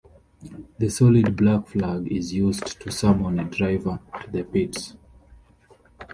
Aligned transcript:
The 0.79 0.89
solid 0.89 1.35
black 1.35 1.67
flag 1.67 2.11
is 2.11 2.33
used 2.33 2.81
to 2.81 2.91
summon 2.91 3.37
a 3.39 3.43
driver 3.43 3.99
to 4.23 4.31
the 4.31 4.41
pits. 4.43 4.95